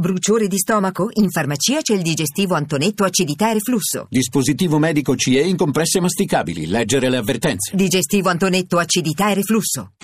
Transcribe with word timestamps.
Bruciore 0.00 0.46
di 0.46 0.58
stomaco? 0.58 1.08
In 1.14 1.28
farmacia 1.28 1.80
c'è 1.80 1.92
il 1.92 2.02
digestivo 2.02 2.54
Antonetto 2.54 3.02
acidità 3.02 3.50
e 3.50 3.54
reflusso. 3.54 4.06
Dispositivo 4.08 4.78
medico 4.78 5.16
CE 5.16 5.40
in 5.40 5.56
compresse 5.56 5.98
masticabili. 5.98 6.68
Leggere 6.68 7.10
le 7.10 7.16
avvertenze. 7.16 7.74
Digestivo 7.74 8.28
Antonetto 8.28 8.78
acidità 8.78 9.28
e 9.32 9.34
reflusso. 9.34 9.94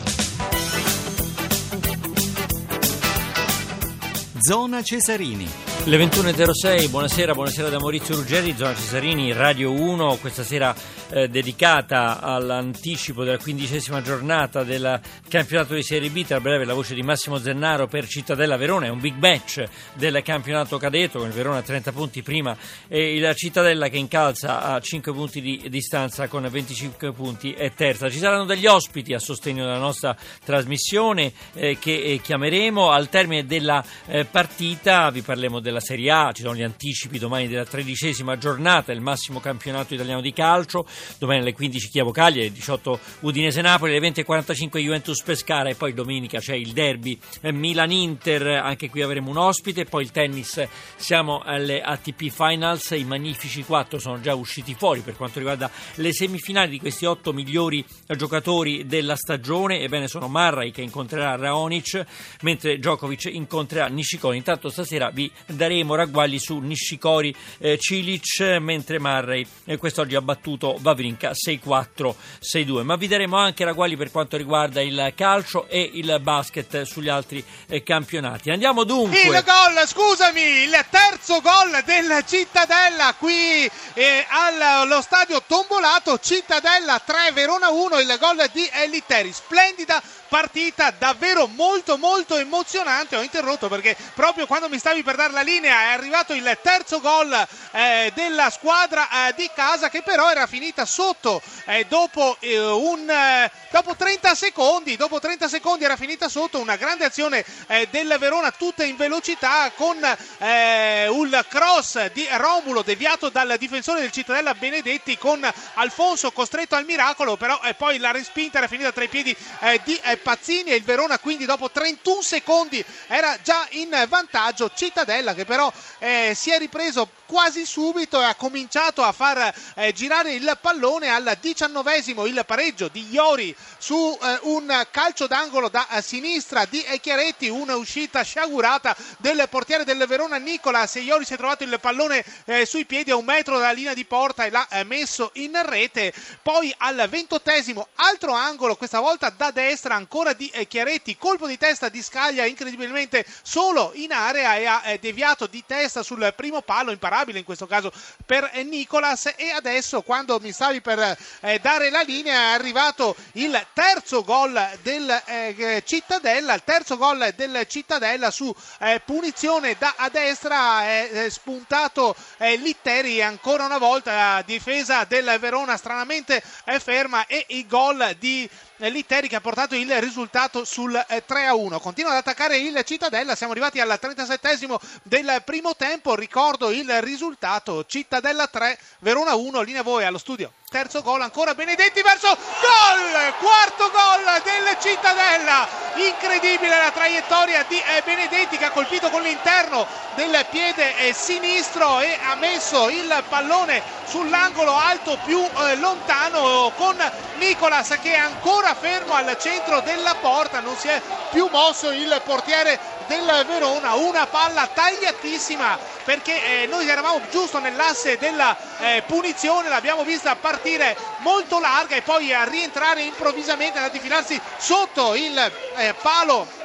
Zona 4.40 4.82
Cesarini. 4.82 5.46
Le 5.84 5.96
21.06, 5.96 6.90
buonasera, 6.90 7.32
buonasera 7.32 7.68
da 7.68 7.78
Maurizio 7.78 8.16
Ruggeri, 8.16 8.54
Zona 8.56 8.74
Cesarini, 8.74 9.32
Radio 9.32 9.70
1, 9.70 10.16
questa 10.16 10.42
sera 10.42 10.74
eh, 11.14 11.28
dedicata 11.28 12.20
all'anticipo 12.20 13.22
della 13.22 13.38
quindicesima 13.38 14.02
giornata 14.02 14.64
del 14.64 15.00
campionato 15.28 15.74
di 15.74 15.82
Serie 15.84 16.10
B, 16.10 16.24
tra 16.24 16.40
breve 16.40 16.64
la 16.64 16.74
voce 16.74 16.94
di 16.94 17.02
Massimo 17.02 17.38
Zennaro 17.38 17.86
per 17.86 18.08
Cittadella 18.08 18.56
Verona, 18.56 18.86
è 18.86 18.88
un 18.88 18.98
big 18.98 19.14
match 19.18 19.64
del 19.94 20.20
campionato 20.24 20.76
cadetto 20.76 21.20
con 21.20 21.28
il 21.28 21.32
Verona 21.34 21.58
a 21.58 21.62
30 21.62 21.92
punti 21.92 22.22
prima 22.22 22.56
e 22.88 23.14
il 23.14 23.32
Cittadella 23.36 23.88
che 23.88 23.96
incalza 23.96 24.62
a 24.62 24.80
5 24.80 25.12
punti 25.12 25.40
di 25.40 25.68
distanza 25.70 26.26
con 26.26 26.48
25 26.50 27.12
punti 27.12 27.52
è 27.52 27.72
terza. 27.72 28.10
Ci 28.10 28.18
saranno 28.18 28.44
degli 28.44 28.66
ospiti 28.66 29.14
a 29.14 29.20
sostegno 29.20 29.64
della 29.64 29.78
nostra 29.78 30.16
trasmissione 30.44 31.32
eh, 31.54 31.78
che 31.78 31.94
eh, 31.94 32.20
chiameremo 32.20 32.90
al 32.90 33.08
termine 33.08 33.46
della 33.46 33.84
eh, 34.06 34.24
partita, 34.24 35.10
vi 35.10 35.22
parleremo 35.22 35.60
della 35.60 35.78
Serie 35.78 36.10
A, 36.10 36.32
ci 36.32 36.42
sono 36.42 36.56
gli 36.56 36.62
anticipi 36.64 37.20
domani 37.20 37.46
della 37.46 37.64
tredicesima 37.64 38.36
giornata, 38.36 38.90
il 38.90 39.00
massimo 39.00 39.38
campionato 39.38 39.94
italiano 39.94 40.20
di 40.20 40.32
calcio, 40.32 40.84
domani 41.18 41.40
alle 41.40 41.52
15 41.52 41.88
Chievo 41.88 42.10
Caglia, 42.10 42.40
alle 42.40 42.52
18 42.52 42.98
Udinese 43.20 43.60
Napoli, 43.60 43.96
alle 43.96 44.10
20.45 44.10 44.78
Juventus 44.78 45.22
Pescara 45.22 45.68
e 45.68 45.74
poi 45.74 45.94
domenica 45.94 46.38
c'è 46.38 46.54
il 46.54 46.72
derby 46.72 47.18
eh, 47.40 47.52
Milan-Inter, 47.52 48.46
anche 48.46 48.90
qui 48.90 49.02
avremo 49.02 49.30
un 49.30 49.36
ospite, 49.36 49.84
poi 49.84 50.02
il 50.02 50.10
tennis 50.10 50.66
siamo 50.96 51.40
alle 51.40 51.80
ATP 51.80 52.30
Finals, 52.30 52.90
i 52.90 53.04
magnifici 53.04 53.64
quattro 53.64 53.98
sono 53.98 54.20
già 54.20 54.34
usciti 54.34 54.74
fuori 54.74 55.00
per 55.00 55.16
quanto 55.16 55.38
riguarda 55.38 55.70
le 55.96 56.12
semifinali 56.12 56.70
di 56.70 56.78
questi 56.78 57.04
otto 57.04 57.32
migliori 57.32 57.84
giocatori 58.16 58.86
della 58.86 59.16
stagione, 59.16 59.80
ebbene 59.80 60.08
sono 60.08 60.28
Marrai 60.28 60.70
che 60.70 60.82
incontrerà 60.82 61.36
Raonic, 61.36 62.04
mentre 62.42 62.78
Djokovic 62.78 63.24
incontrerà 63.24 63.86
Nishikori, 63.86 64.36
intanto 64.36 64.68
stasera 64.68 65.10
vi 65.10 65.30
daremo 65.46 65.94
ragguagli 65.94 66.38
su 66.38 66.58
Nishikori 66.58 67.34
eh, 67.58 67.78
Cilic, 67.78 68.40
mentre 68.60 68.98
Marray 68.98 69.46
eh, 69.64 69.76
quest'oggi 69.76 70.14
ha 70.14 70.22
battuto 70.22 70.76
Vavrinka 70.84 71.30
6-4, 71.30 72.14
6-2. 72.40 72.82
Ma 72.82 72.96
vi 72.96 73.08
daremo 73.08 73.38
anche 73.38 73.64
ragguagli 73.64 73.96
per 73.96 74.10
quanto 74.10 74.36
riguarda 74.36 74.82
il 74.82 75.12
calcio 75.16 75.66
e 75.66 75.90
il 75.94 76.18
basket 76.20 76.82
sugli 76.82 77.08
altri 77.08 77.42
eh, 77.66 77.82
campionati. 77.82 78.50
Andiamo 78.50 78.84
dunque. 78.84 79.18
Il 79.18 79.42
gol, 79.44 79.86
scusami, 79.86 80.40
il 80.40 80.84
terzo 80.90 81.40
gol 81.40 81.82
del 81.86 82.22
Cittadella 82.26 83.14
qui 83.18 83.68
eh, 83.94 84.26
allo 84.28 85.00
stadio 85.00 85.42
Tombolato. 85.46 86.18
Cittadella 86.18 87.00
3, 87.00 87.32
Verona 87.32 87.70
1. 87.70 88.00
Il 88.00 88.16
gol 88.20 88.44
di 88.52 88.68
Eliteri. 88.70 89.32
Splendida 89.32 90.02
partita 90.34 90.90
davvero 90.90 91.46
molto 91.46 91.96
molto 91.96 92.36
emozionante 92.36 93.14
ho 93.14 93.22
interrotto 93.22 93.68
perché 93.68 93.96
proprio 94.14 94.46
quando 94.46 94.68
mi 94.68 94.78
stavi 94.78 95.04
per 95.04 95.14
dare 95.14 95.32
la 95.32 95.42
linea 95.42 95.82
è 95.82 95.92
arrivato 95.92 96.32
il 96.32 96.58
terzo 96.60 97.00
gol 97.00 97.32
eh, 97.70 98.10
della 98.16 98.50
squadra 98.50 99.28
eh, 99.28 99.34
di 99.36 99.48
casa 99.54 99.88
che 99.90 100.02
però 100.02 100.28
era 100.28 100.48
finita 100.48 100.73
sotto 100.84 101.40
eh, 101.66 101.86
dopo, 101.88 102.36
eh, 102.40 102.58
un, 102.58 103.08
eh, 103.08 103.50
dopo 103.70 103.94
30 103.94 104.34
secondi 104.34 104.96
dopo 104.96 105.20
30 105.20 105.46
secondi 105.46 105.84
era 105.84 105.96
finita 105.96 106.28
sotto 106.28 106.58
una 106.58 106.74
grande 106.74 107.04
azione 107.04 107.44
eh, 107.68 107.86
del 107.90 108.16
Verona 108.18 108.50
tutta 108.50 108.82
in 108.84 108.96
velocità 108.96 109.70
con 109.76 109.96
un 109.96 111.44
cross 111.48 112.10
di 112.12 112.26
Romulo 112.32 112.82
deviato 112.82 113.28
dal 113.28 113.54
difensore 113.58 114.00
del 114.00 114.10
Cittadella 114.10 114.54
Benedetti 114.54 115.16
con 115.16 115.48
Alfonso 115.74 116.32
costretto 116.32 116.74
al 116.74 116.84
miracolo 116.84 117.36
però 117.36 117.60
poi 117.76 117.98
la 117.98 118.10
respinta 118.10 118.58
era 118.58 118.66
finita 118.66 118.90
tra 118.92 119.04
i 119.04 119.08
piedi 119.08 119.36
di 119.84 120.00
Pazzini 120.22 120.70
e 120.70 120.76
il 120.76 120.82
Verona 120.82 121.18
quindi 121.18 121.44
dopo 121.44 121.70
31 121.70 122.22
secondi 122.22 122.84
era 123.06 123.38
già 123.42 123.66
in 123.70 123.90
vantaggio. 124.08 124.70
Cittadella 124.74 125.34
che 125.34 125.44
però 125.44 125.72
eh, 125.98 126.32
si 126.34 126.50
è 126.50 126.58
ripreso 126.58 127.08
quasi 127.26 127.66
subito 127.66 128.20
e 128.20 128.24
ha 128.24 128.34
cominciato 128.34 129.02
a 129.02 129.12
far 129.12 129.52
eh, 129.74 129.92
girare 129.92 130.32
il 130.32 130.58
pallone 130.64 131.10
al 131.10 131.36
diciannovesimo 131.38 132.24
il 132.24 132.42
pareggio 132.46 132.88
di 132.88 133.06
Iori 133.10 133.54
su 133.76 134.18
eh, 134.22 134.38
un 134.44 134.86
calcio 134.90 135.26
d'angolo 135.26 135.68
da 135.68 135.86
eh, 135.90 136.00
sinistra 136.00 136.64
di 136.64 136.82
Chiaretti 137.02 137.50
una 137.50 137.76
uscita 137.76 138.22
sciagurata 138.22 138.96
del 139.18 139.46
portiere 139.50 139.84
del 139.84 140.06
Verona 140.06 140.38
Nicolas. 140.38 140.94
Iori 140.94 141.26
si 141.26 141.34
è 141.34 141.36
trovato 141.36 141.64
il 141.64 141.78
pallone 141.78 142.24
eh, 142.46 142.64
sui 142.64 142.86
piedi 142.86 143.10
a 143.10 143.16
un 143.16 143.26
metro 143.26 143.58
dalla 143.58 143.72
linea 143.72 143.92
di 143.92 144.06
porta 144.06 144.46
e 144.46 144.50
l'ha 144.50 144.66
eh, 144.70 144.84
messo 144.84 145.32
in 145.34 145.52
rete. 145.66 146.14
Poi 146.40 146.74
al 146.78 147.08
ventottesimo 147.10 147.88
altro 147.96 148.32
angolo 148.32 148.74
questa 148.76 149.00
volta 149.00 149.28
da 149.28 149.50
destra 149.50 149.96
ancora 149.96 150.32
di 150.32 150.48
eh, 150.48 150.66
Chiaretti. 150.66 151.18
Colpo 151.18 151.46
di 151.46 151.58
testa 151.58 151.90
di 151.90 152.02
Scaglia 152.02 152.46
incredibilmente 152.46 153.26
solo 153.42 153.90
in 153.96 154.12
area 154.12 154.56
e 154.56 154.64
ha 154.64 154.82
deviato 154.98 155.46
di 155.46 155.62
testa 155.66 156.02
sul 156.02 156.32
primo 156.34 156.62
palo 156.62 156.90
imparabile 156.90 157.38
in 157.38 157.44
questo 157.44 157.66
caso 157.66 157.92
per 158.24 158.50
Nicolas. 158.64 159.30
E 159.36 159.50
adesso 159.50 160.00
quando 160.00 160.40
mi 160.40 160.52
stavi 160.54 160.80
per 160.80 161.18
eh, 161.40 161.58
dare 161.58 161.90
la 161.90 162.00
linea 162.00 162.52
è 162.52 162.54
arrivato 162.54 163.14
il 163.32 163.66
terzo 163.74 164.22
gol 164.24 164.58
del 164.82 165.22
eh, 165.26 165.82
Cittadella, 165.84 166.54
il 166.54 166.62
terzo 166.64 166.96
gol 166.96 167.32
del 167.36 167.66
Cittadella 167.68 168.30
su 168.30 168.54
eh, 168.78 169.02
punizione 169.04 169.76
da 169.78 169.94
a 169.98 170.08
destra 170.08 170.84
è 170.84 171.26
spuntato 171.28 172.14
eh, 172.38 172.56
Litteri 172.56 173.20
ancora 173.20 173.64
una 173.64 173.78
volta 173.78 174.40
difesa 174.46 175.04
del 175.04 175.36
Verona 175.40 175.76
stranamente 175.76 176.42
è 176.64 176.78
ferma 176.78 177.26
e 177.26 177.44
il 177.48 177.66
gol 177.66 178.14
di 178.18 178.48
Litteri 178.78 179.28
che 179.28 179.36
ha 179.36 179.40
portato 179.40 179.76
il 179.76 180.00
risultato 180.00 180.64
sul 180.64 180.92
3 181.24 181.46
a 181.46 181.54
1. 181.54 181.78
Continua 181.78 182.10
ad 182.10 182.16
attaccare 182.16 182.56
il 182.56 182.82
Cittadella. 182.84 183.36
Siamo 183.36 183.52
arrivati 183.52 183.78
al 183.78 183.96
37 183.98 184.68
del 185.04 185.42
primo 185.44 185.76
tempo. 185.76 186.16
Ricordo 186.16 186.70
il 186.70 187.00
risultato: 187.00 187.84
Cittadella 187.86 188.48
3, 188.48 188.78
Verona 188.98 189.36
1. 189.36 189.60
Linea 189.62 189.82
voi 189.82 190.04
allo 190.04 190.18
studio 190.18 190.52
terzo 190.74 191.02
gol 191.02 191.20
ancora 191.20 191.54
Benedetti 191.54 192.02
verso 192.02 192.26
gol 192.26 193.34
quarto 193.38 193.92
gol 193.92 194.42
del 194.42 194.76
Cittadella 194.80 195.68
incredibile 195.94 196.76
la 196.76 196.90
traiettoria 196.90 197.64
di 197.68 197.78
eh, 197.78 198.02
Benedetti 198.04 198.56
che 198.56 198.64
ha 198.64 198.70
colpito 198.72 199.08
con 199.08 199.22
l'interno 199.22 199.86
del 200.14 200.46
piede 200.50 200.96
eh, 200.98 201.12
sinistro 201.12 202.00
e 202.00 202.18
ha 202.22 202.34
messo 202.36 202.88
il 202.88 203.22
pallone 203.28 203.82
sull'angolo 204.06 204.76
alto 204.76 205.18
più 205.24 205.40
eh, 205.40 205.76
lontano 205.76 206.72
con 206.76 206.96
Nicolas 207.38 207.98
che 208.00 208.12
è 208.12 208.18
ancora 208.18 208.74
fermo 208.74 209.14
al 209.14 209.36
centro 209.40 209.80
della 209.80 210.14
porta. 210.20 210.60
Non 210.60 210.76
si 210.76 210.88
è 210.88 211.00
più 211.30 211.48
mosso 211.50 211.90
il 211.90 212.20
portiere 212.24 212.78
del 213.06 213.44
Verona, 213.46 213.94
una 213.94 214.26
palla 214.26 214.68
tagliatissima 214.72 215.78
perché 216.04 216.62
eh, 216.62 216.66
noi 216.66 216.88
eravamo 216.88 217.20
giusto 217.30 217.58
nell'asse 217.58 218.18
della 218.18 218.56
eh, 218.78 219.02
punizione, 219.06 219.68
l'abbiamo 219.68 220.04
vista 220.04 220.36
partire 220.36 220.96
molto 221.18 221.58
larga 221.58 221.96
e 221.96 222.02
poi 222.02 222.32
a 222.32 222.44
rientrare 222.44 223.02
improvvisamente, 223.02 223.78
ad 223.78 223.94
infilarsi 223.94 224.40
sotto 224.58 225.14
il 225.14 225.36
eh, 225.76 225.94
palo 226.00 226.62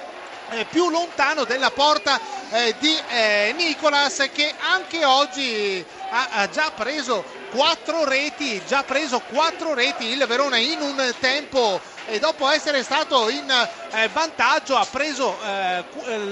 più 0.70 0.90
lontano 0.90 1.44
della 1.44 1.72
porta 1.72 2.20
eh, 2.52 2.76
di 2.80 2.98
eh, 3.10 3.54
Nicolas 3.56 4.30
che 4.34 4.54
anche 4.60 5.06
oggi 5.06 5.86
ha, 6.10 6.50
già 6.50 6.72
preso 6.76 7.24
quattro 7.52 8.04
reti, 8.06 8.62
già 8.66 8.84
preso 8.84 9.20
quattro 9.20 9.74
reti 9.74 10.06
il 10.06 10.26
Verona 10.26 10.58
in 10.58 10.82
un 10.82 11.14
tempo 11.20 11.80
e 12.08 12.20
dopo 12.20 12.48
essere 12.50 12.84
stato 12.84 13.30
in 13.30 13.50
eh, 13.92 14.10
vantaggio 14.12 14.76
ha 14.76 14.86
preso 14.86 15.38
eh, 15.44 15.84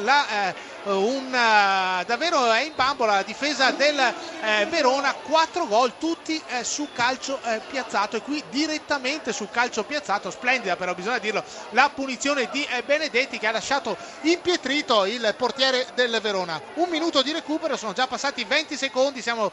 la, 0.04 0.48
eh, 0.48 0.56
un, 0.94 1.32
davvero 1.32 2.52
è 2.52 2.62
in 2.62 2.74
bambola 2.76 3.16
la 3.16 3.24
difesa 3.24 3.72
del 3.72 4.00
eh, 4.00 4.66
Verona, 4.68 5.14
quattro 5.14 5.68
gol 5.68 5.98
tutti 5.98 6.42
eh, 6.48 6.64
su 6.64 6.88
calcio 6.94 7.40
eh, 7.44 7.62
piazzato. 7.68 8.18
E 8.18 8.22
qui 8.22 8.44
direttamente 8.50 9.34
su 9.34 9.50
calcio 9.50 9.84
piazzato, 9.84 10.32
splendida 10.32 10.76
però 10.76 10.94
bisogna 10.94 11.20
dirlo, 11.20 11.44
la 11.72 11.90
punizione 11.94 12.50
di 12.52 12.66
Benedetti 12.86 13.38
che 13.38 13.48
ha 13.48 13.52
lasciato 13.52 13.98
impietrito 14.22 15.06
il 15.06 15.34
portiere 15.38 15.88
del 15.96 16.20
Verona. 16.22 16.62
Un 16.76 16.90
minuto 16.90 17.22
di 17.22 17.32
recupero, 17.32 17.76
sono 17.78 17.94
già 17.94 18.08
passati 18.08 18.44
20 18.44 18.78
secondi, 18.78 19.22
siamo 19.22 19.52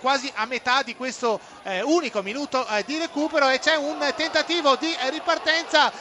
quasi 0.00 0.30
a 0.34 0.46
metà 0.46 0.82
di 0.82 0.96
questo 0.96 1.40
unico 1.84 2.22
minuto 2.22 2.66
di 2.84 2.98
recupero. 2.98 3.48
E 3.48 3.58
c'è 3.58 3.76
un 3.76 4.12
tentativo 4.16 4.76
di 4.76 4.94
ripartenza 5.10 5.92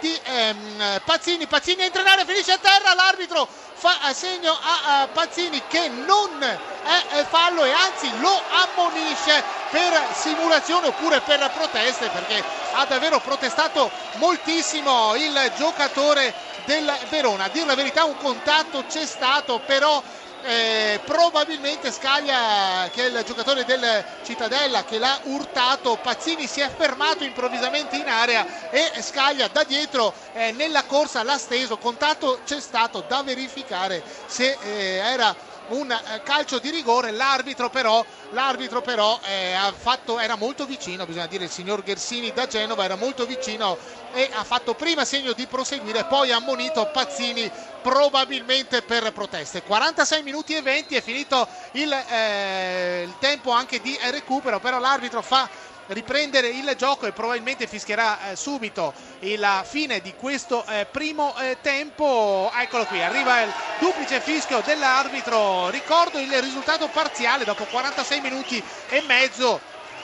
di 0.00 0.18
ehm, 0.24 1.00
Pazzini, 1.04 1.46
Pazzini 1.46 1.82
entra 1.82 2.02
in 2.02 2.08
area, 2.08 2.24
finisce 2.24 2.52
a 2.52 2.58
terra, 2.58 2.94
l'arbitro 2.94 3.48
fa 3.78 4.12
segno 4.12 4.52
a, 4.60 5.02
a 5.02 5.06
Pazzini 5.06 5.62
che 5.68 5.88
non 5.88 6.42
è 6.42 7.24
fallo 7.24 7.62
e 7.64 7.70
anzi 7.70 8.10
lo 8.18 8.42
ammonisce 8.50 9.40
per 9.70 10.04
simulazione 10.14 10.88
oppure 10.88 11.20
per 11.20 11.48
proteste 11.54 12.08
perché 12.08 12.42
ha 12.72 12.84
davvero 12.86 13.20
protestato 13.20 13.88
moltissimo 14.14 15.14
il 15.14 15.52
giocatore 15.56 16.34
del 16.64 16.92
Verona. 17.08 17.44
A 17.44 17.48
dire 17.48 17.66
la 17.66 17.76
verità 17.76 18.04
un 18.04 18.16
contatto 18.16 18.84
c'è 18.88 19.06
stato, 19.06 19.60
però 19.64 20.02
eh, 20.44 21.00
probabilmente 21.04 21.90
Scaglia 21.90 22.88
che 22.92 23.04
è 23.06 23.08
il 23.08 23.22
giocatore 23.24 23.64
del 23.64 24.04
Cittadella 24.22 24.84
che 24.84 24.98
l'ha 24.98 25.18
urtato 25.24 25.96
Pazzini 26.00 26.46
si 26.46 26.60
è 26.60 26.70
fermato 26.74 27.24
improvvisamente 27.24 27.96
in 27.96 28.08
area 28.08 28.46
e 28.70 29.02
Scaglia 29.02 29.48
da 29.48 29.64
dietro 29.64 30.12
eh, 30.32 30.52
nella 30.52 30.84
corsa 30.84 31.22
l'ha 31.22 31.38
steso 31.38 31.76
contatto 31.78 32.40
c'è 32.44 32.60
stato 32.60 33.04
da 33.06 33.22
verificare 33.22 34.02
se 34.26 34.56
eh, 34.62 34.96
era 34.96 35.34
un 35.68 35.90
eh, 35.90 36.22
calcio 36.22 36.58
di 36.58 36.70
rigore, 36.70 37.10
l'arbitro 37.10 37.70
però, 37.70 38.04
l'arbitro 38.30 38.80
però 38.80 39.18
eh, 39.24 39.54
fatto, 39.76 40.18
era 40.18 40.36
molto 40.36 40.64
vicino, 40.66 41.06
bisogna 41.06 41.26
dire 41.26 41.44
il 41.44 41.50
signor 41.50 41.82
Gersini 41.82 42.32
da 42.32 42.46
Genova 42.46 42.84
era 42.84 42.96
molto 42.96 43.26
vicino 43.26 43.76
e 44.12 44.30
ha 44.32 44.44
fatto 44.44 44.74
prima 44.74 45.04
segno 45.04 45.32
di 45.32 45.46
proseguire, 45.46 46.04
poi 46.04 46.32
ha 46.32 46.36
ammonito 46.36 46.88
Pazzini 46.92 47.50
probabilmente 47.82 48.82
per 48.82 49.12
proteste. 49.12 49.62
46 49.62 50.22
minuti 50.22 50.54
e 50.54 50.62
20 50.62 50.96
è 50.96 51.02
finito 51.02 51.46
il, 51.72 51.92
eh, 51.92 53.02
il 53.06 53.14
tempo 53.18 53.50
anche 53.50 53.80
di 53.80 53.96
recupero, 54.10 54.60
però 54.60 54.78
l'arbitro 54.78 55.22
fa 55.22 55.48
riprendere 55.88 56.48
il 56.48 56.74
gioco 56.76 57.06
e 57.06 57.12
probabilmente 57.12 57.66
fischierà 57.66 58.30
eh, 58.30 58.36
subito 58.36 58.92
la 59.36 59.64
fine 59.66 60.00
di 60.00 60.14
questo 60.14 60.64
eh, 60.66 60.86
primo 60.90 61.36
eh, 61.38 61.58
tempo. 61.60 62.50
Eccolo 62.54 62.84
qui, 62.86 63.02
arriva 63.02 63.42
il 63.42 63.52
duplice 63.78 64.20
fischio 64.20 64.60
dell'arbitro. 64.64 65.70
Ricordo 65.70 66.18
il 66.18 66.32
risultato 66.40 66.88
parziale 66.88 67.44
dopo 67.44 67.64
46 67.64 68.20
minuti 68.20 68.62
e 68.88 69.02
mezzo 69.06 69.60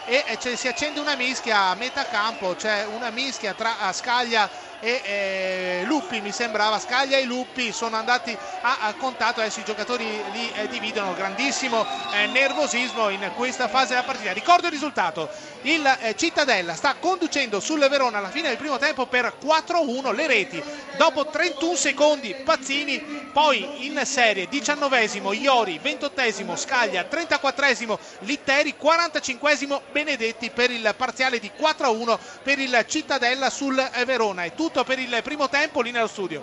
e 0.07 0.23
eh, 0.27 0.57
si 0.57 0.69
accende 0.69 1.01
una 1.01 1.17
mischia 1.17 1.69
a 1.69 1.75
metà 1.75 2.05
campo, 2.05 2.55
c'è 2.55 2.85
una 2.87 3.11
mischia 3.11 3.55
tra 3.55 3.75
Scaglia 3.93 4.49
e 4.85 5.01
eh, 5.03 5.85
Luppi 5.87 6.21
mi 6.21 6.31
sembrava 6.31 6.79
Scaglia 6.79 7.17
e 7.17 7.25
Luppi 7.25 7.73
sono 7.73 7.97
andati 7.97 8.37
a, 8.61 8.79
a 8.81 8.95
contatto 8.95 9.41
adesso 9.41 9.61
i 9.61 9.65
giocatori 9.65 10.05
li 10.05 10.53
eh, 10.53 10.69
dividono. 10.69 11.15
Grandissimo 11.15 11.87
eh, 12.13 12.27
nervosismo 12.27 13.09
in 13.09 13.33
questa 13.35 13.67
fase 13.69 13.95
della 13.95 14.03
partita. 14.03 14.33
Ricordo 14.33 14.67
il 14.67 14.73
risultato. 14.73 15.31
Il 15.63 15.87
eh, 16.03 16.15
Cittadella 16.15 16.75
sta 16.75 16.97
conducendo 17.01 17.61
sul 17.61 17.87
Verona 17.89 18.19
alla 18.19 18.29
fine 18.29 18.49
del 18.49 18.59
primo 18.59 18.77
tempo 18.77 19.07
per 19.07 19.37
4-1 19.43 20.15
le 20.15 20.27
reti. 20.27 20.63
Dopo 20.99 21.27
31 21.27 21.75
secondi 21.75 22.35
Pazzini 22.45 23.23
poi 23.33 23.87
in 23.87 24.01
serie 24.05 24.49
19esimo 24.49 25.33
Iori 25.33 25.81
28esimo 25.83 26.57
Scaglia 26.57 27.05
34esimo 27.11 27.99
Litteri 28.21 28.77
45esimo 28.81 29.81
Benedetti 29.91 30.51
per 30.51 30.71
il 30.71 30.95
parziale 30.97 31.41
di 31.41 31.51
4-1 31.59 32.17
per 32.43 32.59
il 32.59 32.85
Cittadella 32.87 33.49
sul 33.51 33.79
eh, 33.79 34.05
Verona. 34.05 34.45
È 34.45 34.55
tutto 34.55 34.74
per 34.83 34.99
il 34.99 35.21
primo 35.23 35.49
tempo 35.49 35.81
lì 35.83 35.93
nello 35.93 36.09
studio. 36.09 36.43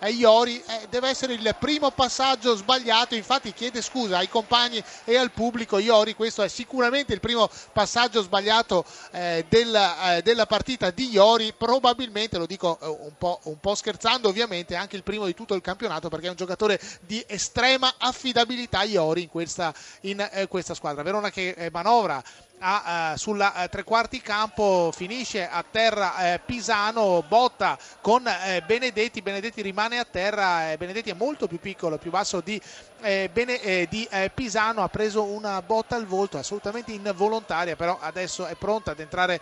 Eh, 0.00 0.10
Iori 0.10 0.62
eh, 0.64 0.86
deve 0.88 1.08
essere 1.08 1.32
il 1.32 1.56
primo 1.58 1.90
passaggio 1.90 2.54
sbagliato, 2.54 3.16
infatti 3.16 3.52
chiede 3.52 3.82
scusa 3.82 4.18
ai 4.18 4.28
compagni 4.28 4.82
e 5.04 5.16
al 5.16 5.32
pubblico. 5.32 5.78
Iori, 5.78 6.14
questo 6.14 6.42
è 6.42 6.48
sicuramente 6.48 7.12
il 7.12 7.20
primo 7.20 7.50
passaggio 7.72 8.22
sbagliato 8.22 8.84
eh, 9.10 9.44
della, 9.48 10.20
della, 10.22 10.46
partita 10.46 10.90
di 10.90 11.10
Iori, 11.10 11.52
probabilmente 11.56 12.38
lo 12.38 12.46
dico 12.46 12.78
un 12.80 13.12
po', 13.18 13.40
un, 13.44 13.58
po', 13.58 13.74
scherzando, 13.74 14.28
ovviamente 14.28 14.76
anche 14.76 14.94
il 14.94 15.02
primo 15.02 15.26
di 15.26 15.34
tutto 15.34 15.54
il 15.54 15.60
campionato 15.60 16.08
perché 16.08 16.26
è 16.26 16.30
un 16.30 16.36
giocatore 16.36 16.80
di 17.00 17.24
estrema 17.26 17.94
affidabilità 17.98 18.84
Iori 18.84 19.22
in 19.22 19.28
questa, 19.28 19.74
in, 20.02 20.46
questa 20.48 20.74
squadra. 20.74 21.02
Verona 21.02 21.30
che 21.30 21.70
manovra 21.72 22.22
a, 22.58 23.12
uh, 23.12 23.16
sulla 23.16 23.52
uh, 23.54 23.68
tre 23.68 23.84
quarti 23.84 24.20
campo 24.20 24.90
finisce 24.94 25.48
a 25.48 25.64
terra 25.68 26.34
uh, 26.34 26.40
Pisano 26.44 27.24
botta 27.26 27.78
con 28.00 28.28
Benedetti. 28.66 29.22
Benedetti 29.22 29.62
rimane 29.62 29.98
a 29.98 30.04
terra 30.04 30.74
Benedetti 30.76 31.10
è 31.10 31.14
molto 31.14 31.46
più 31.46 31.58
piccolo 31.58 31.98
più 31.98 32.10
basso 32.10 32.40
di, 32.40 32.60
Bene, 33.00 33.86
di 33.88 34.08
Pisano. 34.34 34.82
Ha 34.82 34.88
preso 34.88 35.22
una 35.24 35.62
botta 35.62 35.96
al 35.96 36.06
volto 36.06 36.38
assolutamente 36.38 36.92
involontaria 36.92 37.76
però 37.76 37.98
adesso 38.00 38.46
è 38.46 38.54
pronta 38.54 38.92
ad 38.92 39.00
entrare 39.00 39.40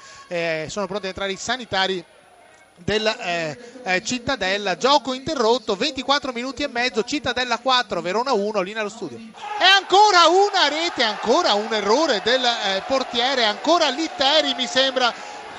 sono 0.68 0.86
pronti 0.86 1.06
ad 1.06 1.12
entrare 1.12 1.32
i 1.32 1.36
sanitari 1.36 2.04
del 2.76 3.06
eh, 3.06 3.58
eh, 3.82 4.02
Cittadella. 4.02 4.76
Gioco 4.76 5.12
interrotto 5.12 5.74
24 5.74 6.32
minuti 6.32 6.62
e 6.62 6.68
mezzo 6.68 7.02
Cittadella 7.02 7.58
4 7.58 8.00
Verona 8.00 8.32
1 8.32 8.60
lì 8.60 8.72
nello 8.72 8.88
studio. 8.88 9.16
E 9.16 9.64
ancora 9.64 10.26
una 10.28 10.68
rete 10.68 11.02
ancora 11.02 11.54
un 11.54 11.72
errore 11.72 12.20
del 12.22 12.44
eh, 12.44 12.82
portiere 12.86 13.44
ancora 13.44 13.88
Litteri 13.88 14.54
mi 14.54 14.66
sembra 14.66 15.12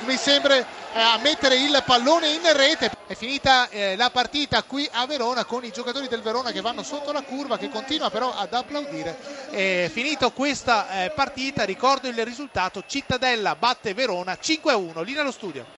mi 0.05 0.15
sembra 0.15 0.55
eh, 0.57 0.65
a 0.93 1.17
mettere 1.21 1.55
il 1.55 1.81
pallone 1.85 2.29
in 2.29 2.41
rete. 2.53 2.91
È 3.07 3.15
finita 3.15 3.69
eh, 3.69 3.95
la 3.95 4.09
partita 4.09 4.63
qui 4.63 4.87
a 4.91 5.05
Verona 5.05 5.45
con 5.45 5.63
i 5.63 5.71
giocatori 5.71 6.07
del 6.07 6.21
Verona 6.21 6.51
che 6.51 6.61
vanno 6.61 6.83
sotto 6.83 7.11
la 7.11 7.21
curva 7.21 7.57
che 7.57 7.69
continua 7.69 8.09
però 8.09 8.33
ad 8.35 8.53
applaudire. 8.53 9.17
È 9.49 9.89
finito 9.91 10.31
questa 10.31 11.03
eh, 11.03 11.09
partita 11.11 11.63
ricordo 11.63 12.07
il 12.07 12.25
risultato 12.25 12.83
Cittadella 12.85 13.55
batte 13.55 13.93
Verona 13.93 14.37
5-1 14.39 15.03
lì 15.03 15.13
nello 15.13 15.31
studio 15.31 15.75